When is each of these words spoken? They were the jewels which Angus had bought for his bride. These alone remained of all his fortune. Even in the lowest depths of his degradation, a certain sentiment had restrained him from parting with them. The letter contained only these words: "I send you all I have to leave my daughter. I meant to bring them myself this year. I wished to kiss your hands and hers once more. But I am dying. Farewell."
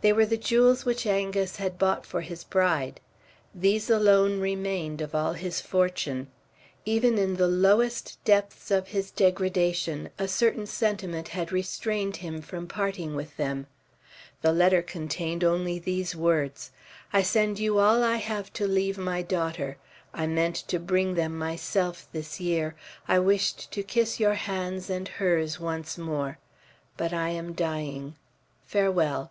They 0.00 0.12
were 0.12 0.26
the 0.26 0.36
jewels 0.36 0.84
which 0.84 1.06
Angus 1.06 1.56
had 1.56 1.78
bought 1.78 2.04
for 2.04 2.20
his 2.20 2.44
bride. 2.44 3.00
These 3.54 3.88
alone 3.88 4.38
remained 4.38 5.00
of 5.00 5.14
all 5.14 5.32
his 5.32 5.62
fortune. 5.62 6.26
Even 6.84 7.16
in 7.16 7.36
the 7.36 7.48
lowest 7.48 8.22
depths 8.22 8.70
of 8.70 8.88
his 8.88 9.10
degradation, 9.10 10.10
a 10.18 10.28
certain 10.28 10.66
sentiment 10.66 11.28
had 11.28 11.52
restrained 11.52 12.16
him 12.18 12.42
from 12.42 12.68
parting 12.68 13.14
with 13.16 13.38
them. 13.38 13.66
The 14.42 14.52
letter 14.52 14.82
contained 14.82 15.42
only 15.42 15.78
these 15.78 16.14
words: 16.14 16.70
"I 17.10 17.22
send 17.22 17.58
you 17.58 17.78
all 17.78 18.02
I 18.04 18.16
have 18.16 18.52
to 18.54 18.68
leave 18.68 18.98
my 18.98 19.22
daughter. 19.22 19.78
I 20.12 20.26
meant 20.26 20.56
to 20.68 20.78
bring 20.78 21.14
them 21.14 21.38
myself 21.38 22.06
this 22.12 22.38
year. 22.38 22.76
I 23.08 23.18
wished 23.20 23.70
to 23.72 23.82
kiss 23.82 24.20
your 24.20 24.34
hands 24.34 24.90
and 24.90 25.08
hers 25.08 25.58
once 25.58 25.96
more. 25.96 26.36
But 26.98 27.14
I 27.14 27.30
am 27.30 27.54
dying. 27.54 28.16
Farewell." 28.66 29.30